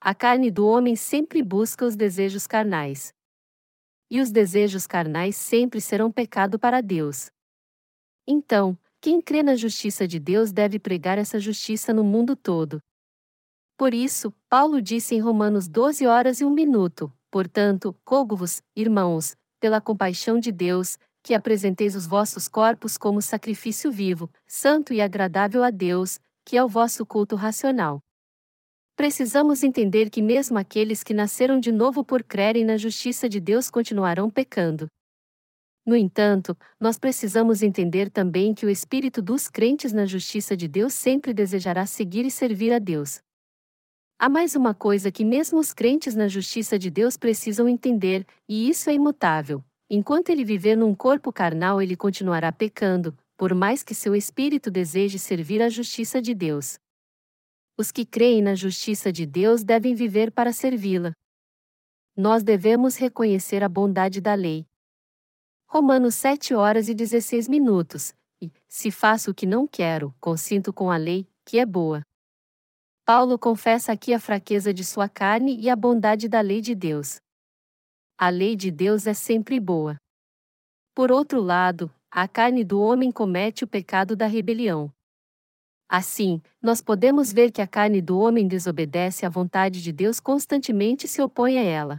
[0.00, 3.12] A carne do homem sempre busca os desejos carnais.
[4.08, 7.28] E os desejos carnais sempre serão pecado para Deus.
[8.24, 12.80] Então, quem crê na justiça de Deus deve pregar essa justiça no mundo todo.
[13.76, 19.80] Por isso, Paulo disse em Romanos 12 horas e 1 minuto: Portanto, rogo-vos, irmãos, pela
[19.80, 25.70] compaixão de Deus, que apresenteis os vossos corpos como sacrifício vivo, santo e agradável a
[25.70, 28.00] Deus, que é o vosso culto racional.
[28.94, 33.70] Precisamos entender que mesmo aqueles que nasceram de novo por crerem na justiça de Deus
[33.70, 34.86] continuarão pecando.
[35.86, 40.92] No entanto, nós precisamos entender também que o espírito dos crentes na justiça de Deus
[40.92, 43.22] sempre desejará seguir e servir a Deus.
[44.24, 48.70] Há mais uma coisa que mesmo os crentes na justiça de Deus precisam entender, e
[48.70, 49.64] isso é imutável.
[49.90, 55.18] Enquanto ele viver num corpo carnal, ele continuará pecando, por mais que seu espírito deseje
[55.18, 56.78] servir à justiça de Deus.
[57.76, 61.12] Os que creem na justiça de Deus devem viver para servi-la.
[62.16, 64.64] Nós devemos reconhecer a bondade da lei.
[65.66, 68.14] Romanos 7 horas e 16 minutos.
[68.40, 72.04] E, se faço o que não quero, consinto com a lei, que é boa.
[73.04, 77.20] Paulo confessa aqui a fraqueza de sua carne e a bondade da lei de Deus.
[78.16, 79.96] A lei de Deus é sempre boa.
[80.94, 84.88] Por outro lado, a carne do homem comete o pecado da rebelião.
[85.88, 91.08] Assim, nós podemos ver que a carne do homem desobedece à vontade de Deus constantemente
[91.08, 91.98] se opõe a ela.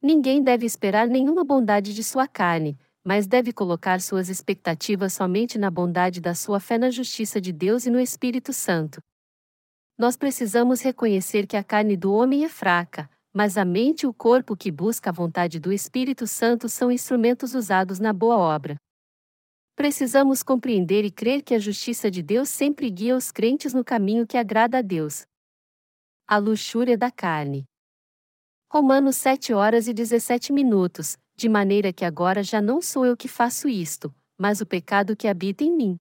[0.00, 5.70] Ninguém deve esperar nenhuma bondade de sua carne, mas deve colocar suas expectativas somente na
[5.70, 9.02] bondade da sua fé na justiça de Deus e no Espírito Santo
[9.98, 14.14] nós precisamos reconhecer que a carne do homem é fraca, mas a mente e o
[14.14, 18.76] corpo que busca a vontade do Espírito Santo são instrumentos usados na boa obra.
[19.74, 24.26] Precisamos compreender e crer que a justiça de Deus sempre guia os crentes no caminho
[24.26, 25.26] que agrada a Deus.
[26.28, 27.64] A luxúria da carne.
[28.72, 33.26] Romanos 7 horas e 17 minutos, de maneira que agora já não sou eu que
[33.26, 35.96] faço isto, mas o pecado que habita em mim.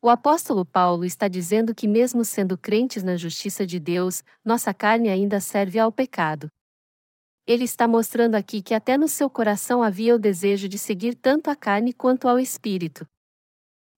[0.00, 5.08] O apóstolo Paulo está dizendo que, mesmo sendo crentes na justiça de Deus, nossa carne
[5.08, 6.48] ainda serve ao pecado.
[7.44, 11.50] Ele está mostrando aqui que até no seu coração havia o desejo de seguir tanto
[11.50, 13.04] a carne quanto ao espírito.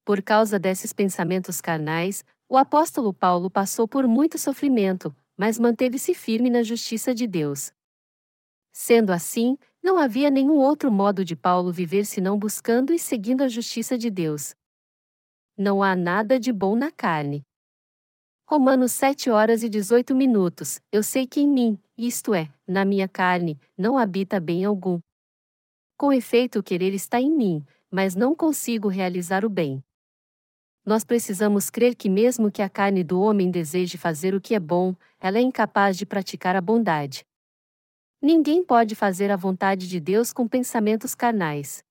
[0.02, 6.48] Por causa desses pensamentos carnais, o apóstolo Paulo passou por muito sofrimento, mas manteve-se firme
[6.48, 7.72] na justiça de Deus.
[8.72, 13.48] Sendo assim, não havia nenhum outro modo de Paulo viver senão buscando e seguindo a
[13.48, 14.54] justiça de Deus
[15.60, 17.44] não há nada de bom na carne.
[18.48, 20.80] Romanos 7 horas e 18 minutos.
[20.90, 24.98] Eu sei que em mim, isto é, na minha carne, não habita bem algum.
[25.98, 29.84] Com efeito, o querer está em mim, mas não consigo realizar o bem.
[30.82, 34.58] Nós precisamos crer que, mesmo que a carne do homem deseje fazer o que é
[34.58, 37.22] bom, ela é incapaz de praticar a bondade.
[38.22, 41.84] Ninguém pode fazer a vontade de Deus com pensamentos carnais.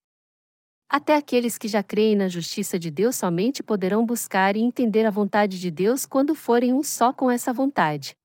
[0.92, 5.10] Até aqueles que já creem na justiça de Deus somente poderão buscar e entender a
[5.10, 8.16] vontade de Deus quando forem um só com essa vontade.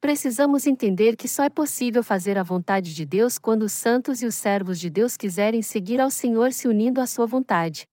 [0.00, 4.26] Precisamos entender que só é possível fazer a vontade de Deus quando os santos e
[4.26, 7.86] os servos de Deus quiserem seguir ao Senhor se unindo à sua vontade.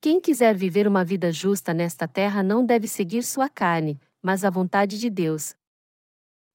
[0.00, 4.48] Quem quiser viver uma vida justa nesta terra não deve seguir sua carne, mas a
[4.48, 5.54] vontade de Deus.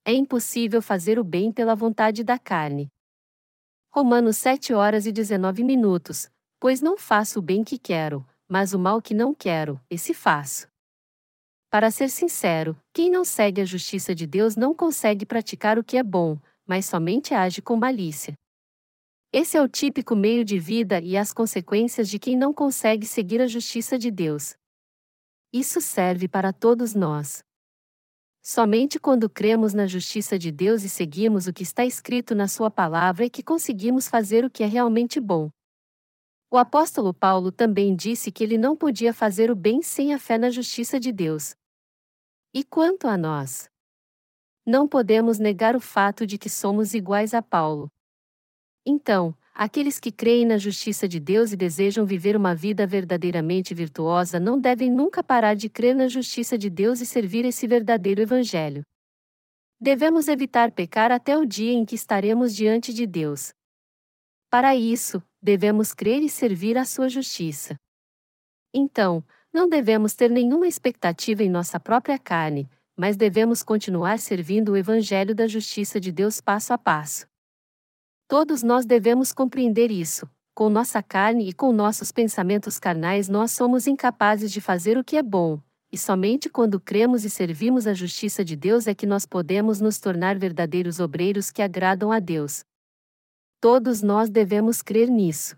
[0.04, 2.90] É impossível fazer o bem pela vontade da carne.
[3.94, 6.30] Romanos 7 horas e 19 minutos.
[6.62, 10.66] Pois não faço o bem que quero, mas o mal que não quero, esse faço.
[11.70, 15.98] Para ser sincero, quem não segue a justiça de Deus não consegue praticar o que
[15.98, 18.34] é bom, mas somente age com malícia.
[19.34, 23.42] Esse é o típico meio de vida e as consequências de quem não consegue seguir
[23.42, 24.56] a justiça de Deus.
[25.52, 27.44] Isso serve para todos nós.
[28.44, 32.72] Somente quando cremos na justiça de Deus e seguimos o que está escrito na Sua
[32.72, 35.52] palavra é que conseguimos fazer o que é realmente bom.
[36.50, 40.40] O apóstolo Paulo também disse que ele não podia fazer o bem sem a fé
[40.40, 41.56] na justiça de Deus.
[42.54, 43.70] E quanto a nós?
[44.66, 47.90] Não podemos negar o fato de que somos iguais a Paulo.
[48.86, 54.40] Então, aqueles que creem na justiça de Deus e desejam viver uma vida verdadeiramente virtuosa
[54.40, 58.84] não devem nunca parar de crer na justiça de Deus e servir esse verdadeiro Evangelho.
[59.80, 63.52] Devemos evitar pecar até o dia em que estaremos diante de Deus.
[64.50, 67.76] Para isso, devemos crer e servir a sua justiça.
[68.74, 74.78] Então, não devemos ter nenhuma expectativa em nossa própria carne, mas devemos continuar servindo o
[74.78, 77.31] Evangelho da justiça de Deus passo a passo.
[78.32, 80.26] Todos nós devemos compreender isso.
[80.56, 85.18] Com nossa carne e com nossos pensamentos carnais, nós somos incapazes de fazer o que
[85.18, 85.60] é bom,
[85.92, 90.00] e somente quando cremos e servimos a justiça de Deus é que nós podemos nos
[90.00, 92.64] tornar verdadeiros obreiros que agradam a Deus.
[93.60, 95.58] Todos nós devemos crer nisso.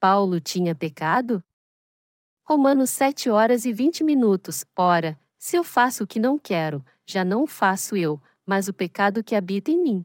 [0.00, 1.40] Paulo tinha pecado?
[2.42, 4.64] Romanos 7 horas e 20 minutos.
[4.76, 9.22] Ora, se eu faço o que não quero, já não faço eu, mas o pecado
[9.22, 10.02] que habita em mim.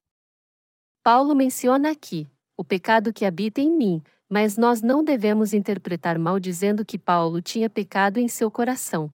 [1.05, 2.27] Paulo menciona aqui
[2.57, 7.43] o pecado que habita em mim, mas nós não devemos interpretar mal dizendo que Paulo
[7.43, 9.11] tinha pecado em seu coração.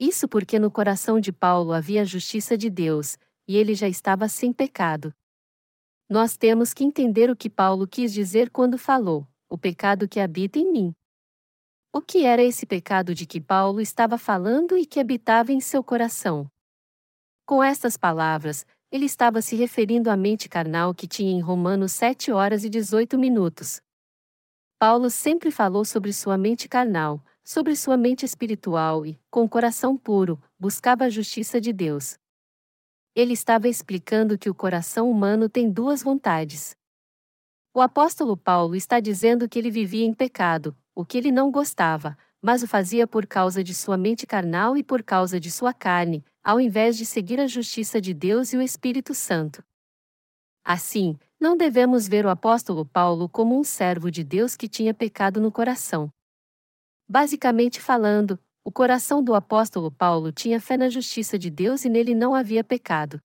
[0.00, 4.26] Isso porque no coração de Paulo havia a justiça de Deus, e ele já estava
[4.26, 5.12] sem pecado.
[6.08, 10.58] Nós temos que entender o que Paulo quis dizer quando falou: o pecado que habita
[10.58, 10.94] em mim.
[11.92, 15.84] O que era esse pecado de que Paulo estava falando e que habitava em seu
[15.84, 16.50] coração?
[17.44, 22.30] Com estas palavras, ele estava se referindo à mente carnal que tinha em Romanos 7
[22.30, 23.80] horas e 18 minutos.
[24.78, 29.96] Paulo sempre falou sobre sua mente carnal, sobre sua mente espiritual e, com o coração
[29.96, 32.18] puro, buscava a justiça de Deus.
[33.14, 36.76] Ele estava explicando que o coração humano tem duas vontades.
[37.74, 42.16] O apóstolo Paulo está dizendo que ele vivia em pecado, o que ele não gostava,
[42.40, 46.24] mas o fazia por causa de sua mente carnal e por causa de sua carne,
[46.46, 49.64] ao invés de seguir a justiça de Deus e o Espírito Santo.
[50.64, 55.40] Assim, não devemos ver o apóstolo Paulo como um servo de Deus que tinha pecado
[55.40, 56.08] no coração.
[57.08, 62.14] Basicamente falando, o coração do apóstolo Paulo tinha fé na justiça de Deus e nele
[62.14, 63.20] não havia pecado.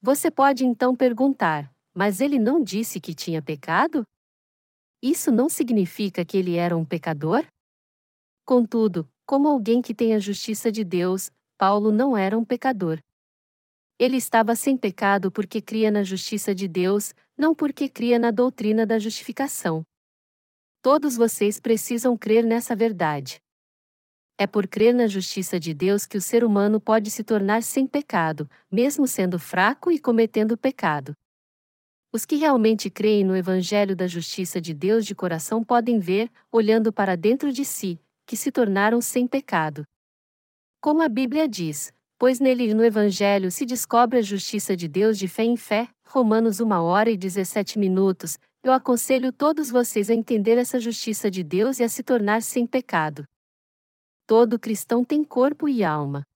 [0.00, 4.06] Você pode então perguntar: mas ele não disse que tinha pecado?
[5.02, 7.44] Isso não significa que ele era um pecador?
[8.42, 13.00] Contudo, como alguém que tem a justiça de Deus, Paulo não era um pecador.
[13.98, 18.84] Ele estava sem pecado porque cria na justiça de Deus, não porque cria na doutrina
[18.84, 19.84] da justificação.
[20.82, 23.40] Todos vocês precisam crer nessa verdade.
[24.36, 27.86] É por crer na justiça de Deus que o ser humano pode se tornar sem
[27.86, 31.16] pecado, mesmo sendo fraco e cometendo pecado.
[32.10, 36.92] Os que realmente creem no Evangelho da Justiça de Deus de coração podem ver, olhando
[36.92, 39.86] para dentro de si, que se tornaram sem pecado.
[40.82, 45.16] Como a Bíblia diz, pois nele e no Evangelho se descobre a justiça de Deus
[45.16, 50.14] de fé em fé, Romanos 1 hora e 17 minutos, eu aconselho todos vocês a
[50.14, 53.24] entender essa justiça de Deus e a se tornar sem pecado.
[54.26, 56.26] Todo cristão tem corpo e alma.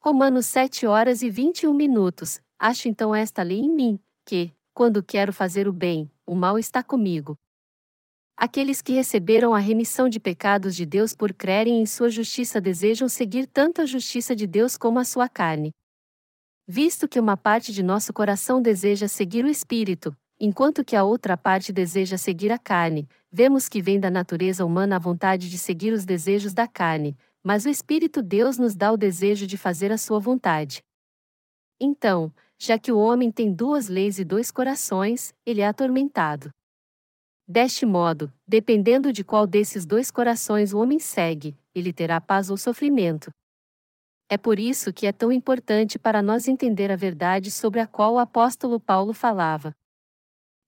[0.00, 5.32] Romanos 7 horas e 21 minutos, acho então esta lei em mim, que, quando quero
[5.32, 7.38] fazer o bem, o mal está comigo.
[8.38, 13.08] Aqueles que receberam a remissão de pecados de Deus por crerem em sua justiça desejam
[13.08, 15.72] seguir tanto a justiça de Deus como a sua carne.
[16.68, 21.34] Visto que uma parte de nosso coração deseja seguir o Espírito, enquanto que a outra
[21.34, 25.94] parte deseja seguir a carne, vemos que vem da natureza humana a vontade de seguir
[25.94, 29.96] os desejos da carne, mas o Espírito Deus nos dá o desejo de fazer a
[29.96, 30.82] sua vontade.
[31.80, 36.50] Então, já que o homem tem duas leis e dois corações, ele é atormentado.
[37.48, 42.56] Deste modo, dependendo de qual desses dois corações o homem segue, ele terá paz ou
[42.56, 43.30] sofrimento.
[44.28, 48.14] É por isso que é tão importante para nós entender a verdade sobre a qual
[48.14, 49.72] o apóstolo Paulo falava.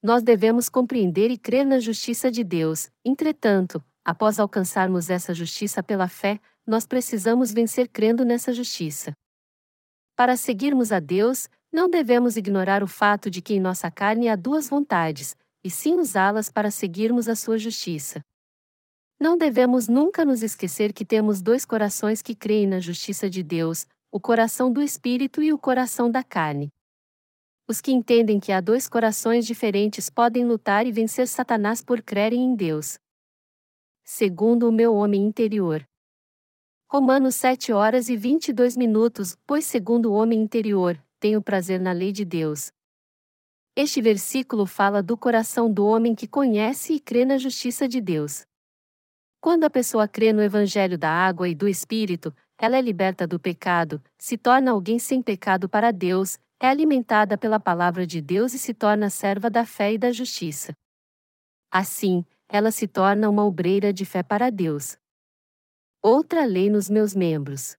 [0.00, 6.06] Nós devemos compreender e crer na justiça de Deus, entretanto, após alcançarmos essa justiça pela
[6.06, 9.12] fé, nós precisamos vencer crendo nessa justiça.
[10.14, 14.36] Para seguirmos a Deus, não devemos ignorar o fato de que em nossa carne há
[14.36, 18.20] duas vontades, e sim usá-las para seguirmos a sua justiça.
[19.20, 23.86] Não devemos nunca nos esquecer que temos dois corações que creem na justiça de Deus,
[24.12, 26.70] o coração do espírito e o coração da carne.
[27.66, 32.40] Os que entendem que há dois corações diferentes podem lutar e vencer Satanás por crerem
[32.40, 32.98] em Deus.
[34.04, 35.84] Segundo o meu homem interior.
[36.90, 42.12] Romanos 7 horas e 22 minutos, pois segundo o homem interior, tenho prazer na lei
[42.12, 42.72] de Deus.
[43.80, 48.44] Este versículo fala do coração do homem que conhece e crê na justiça de Deus.
[49.40, 53.38] Quando a pessoa crê no Evangelho da água e do Espírito, ela é liberta do
[53.38, 58.58] pecado, se torna alguém sem pecado para Deus, é alimentada pela palavra de Deus e
[58.58, 60.72] se torna serva da fé e da justiça.
[61.70, 64.98] Assim, ela se torna uma obreira de fé para Deus.
[66.02, 67.76] Outra lei nos meus membros.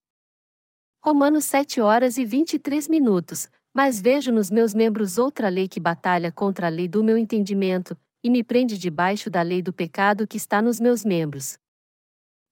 [1.04, 3.50] Romanos 7 horas e 23 minutos.
[3.72, 7.96] Mas vejo nos meus membros outra lei que batalha contra a lei do meu entendimento,
[8.22, 11.58] e me prende debaixo da lei do pecado que está nos meus membros.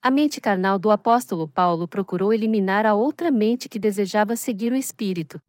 [0.01, 4.77] A mente carnal do apóstolo Paulo procurou eliminar a outra mente que desejava seguir o
[4.77, 5.43] Espírito.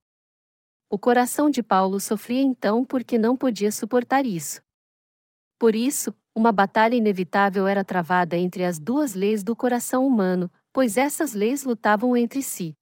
[0.89, 4.59] O coração de Paulo sofria então porque não podia suportar isso.
[5.59, 10.97] Por isso, uma batalha inevitável era travada entre as duas leis do coração humano, pois
[10.97, 12.75] essas leis lutavam entre si.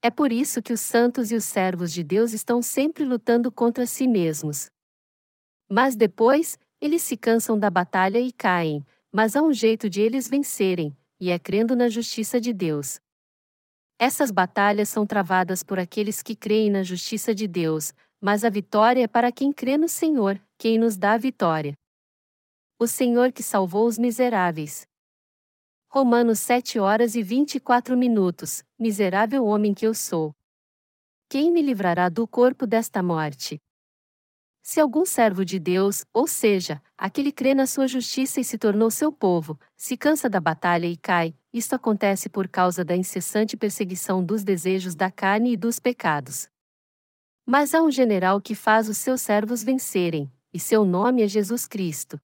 [0.00, 3.84] É por isso que os santos e os servos de Deus estão sempre lutando contra
[3.84, 4.70] si mesmos.
[5.68, 10.28] Mas depois, eles se cansam da batalha e caem, mas há um jeito de eles
[10.28, 13.00] vencerem, e é crendo na justiça de Deus.
[13.98, 19.02] Essas batalhas são travadas por aqueles que creem na justiça de Deus, mas a vitória
[19.02, 21.74] é para quem crê no Senhor, quem nos dá a vitória.
[22.78, 24.87] O Senhor que salvou os miseráveis.
[25.90, 28.62] Romanos 7 horas e 24 minutos.
[28.78, 30.36] Miserável homem que eu sou.
[31.30, 33.58] Quem me livrará do corpo desta morte?
[34.60, 38.90] Se algum servo de Deus, ou seja, aquele crê na sua justiça e se tornou
[38.90, 44.22] seu povo, se cansa da batalha e cai, isto acontece por causa da incessante perseguição
[44.22, 46.50] dos desejos da carne e dos pecados.
[47.46, 51.66] Mas há um general que faz os seus servos vencerem, e seu nome é Jesus
[51.66, 52.20] Cristo.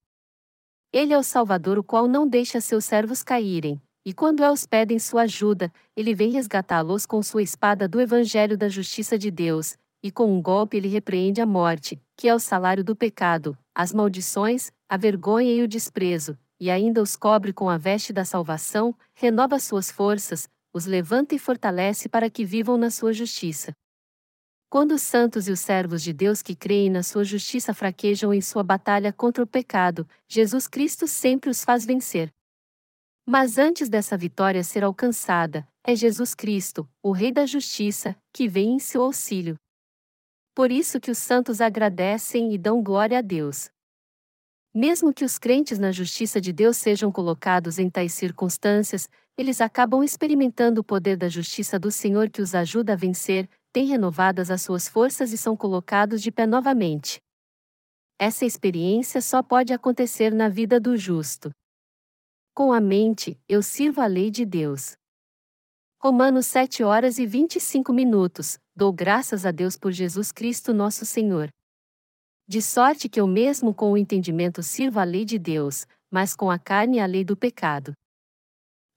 [0.95, 4.97] Ele é o Salvador, o qual não deixa seus servos caírem, e quando eles pedem
[5.01, 10.12] sua ajuda, ele vem resgatá-los com sua espada do Evangelho da Justiça de Deus, e
[10.12, 14.70] com um golpe ele repreende a morte, que é o salário do pecado, as maldições,
[14.88, 19.59] a vergonha e o desprezo, e ainda os cobre com a veste da salvação, renova
[19.59, 23.74] suas forças, os levanta e fortalece para que vivam na sua justiça.
[24.75, 28.41] Quando os santos e os servos de Deus que creem na sua justiça fraquejam em
[28.41, 32.29] sua batalha contra o pecado, Jesus Cristo sempre os faz vencer.
[33.25, 38.72] Mas antes dessa vitória ser alcançada, é Jesus Cristo, o Rei da Justiça, que vem
[38.72, 39.55] em seu auxílio.
[40.53, 43.70] Por isso que os santos agradecem e dão glória a Deus.
[44.75, 49.09] Mesmo que os crentes na justiça de Deus sejam colocados em tais circunstâncias,
[49.39, 53.87] eles acabam experimentando o poder da justiça do Senhor que os ajuda a vencer, têm
[53.87, 57.18] renovadas as suas forças e são colocados de pé novamente.
[58.16, 61.51] Essa experiência só pode acontecer na vida do justo.
[62.55, 64.93] Com a mente, eu sirvo a lei de Deus.
[66.01, 68.59] Romanos 7 horas e 25 minutos.
[68.77, 71.49] Dou graças a Deus por Jesus Cristo nosso Senhor.
[72.47, 76.49] De sorte que eu mesmo com o entendimento sirvo a lei de Deus, mas com
[76.49, 77.93] a carne a lei do pecado.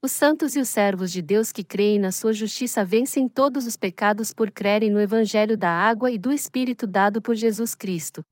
[0.08, 3.76] Os santos e os servos de Deus que creem na sua justiça vencem todos os
[3.76, 8.24] pecados por crerem no Evangelho da água e do Espírito dado por Jesus Cristo.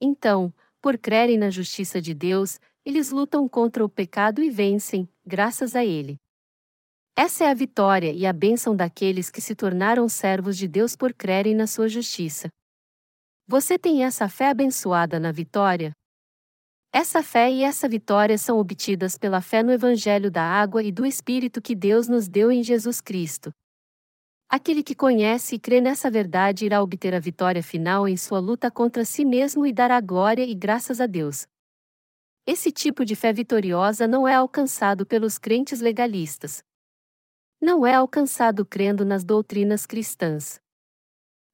[0.00, 5.76] Então, por crerem na justiça de Deus, eles lutam contra o pecado e vencem, graças
[5.76, 6.16] a Ele.
[7.14, 11.12] Essa é a vitória e a bênção daqueles que se tornaram servos de Deus por
[11.12, 12.48] crerem na sua justiça.
[13.46, 15.92] Você tem essa fé abençoada na vitória?
[16.92, 21.04] Essa fé e essa vitória são obtidas pela fé no Evangelho da água e do
[21.04, 23.52] Espírito que Deus nos deu em Jesus Cristo.
[24.48, 28.70] Aquele que conhece e crê nessa verdade irá obter a vitória final em sua luta
[28.70, 31.46] contra si mesmo e dará glória e graças a Deus.
[32.46, 36.64] Esse tipo de fé vitoriosa não é alcançado pelos crentes legalistas.
[37.60, 40.58] Não é alcançado crendo nas doutrinas cristãs.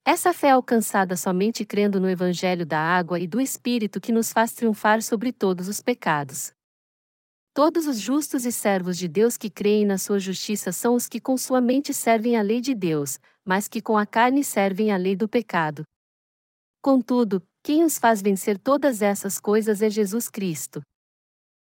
[0.06, 4.30] Essa fé é alcançada somente crendo no Evangelho da água e do Espírito que nos
[4.30, 6.52] faz triunfar sobre todos os pecados.
[7.54, 11.18] Todos os justos e servos de Deus que creem na sua justiça são os que
[11.18, 14.96] com sua mente servem a lei de Deus, mas que com a carne servem a
[14.98, 15.84] lei do pecado.
[16.82, 20.82] Contudo, quem os faz vencer todas essas coisas é Jesus Cristo.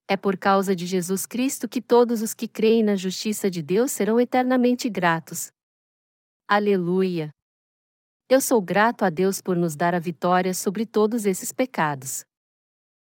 [0.08, 3.92] É por causa de Jesus Cristo que todos os que creem na justiça de Deus
[3.92, 5.52] serão eternamente gratos.
[6.48, 7.30] Aleluia!
[8.32, 12.24] Eu sou grato a Deus por nos dar a vitória sobre todos esses pecados.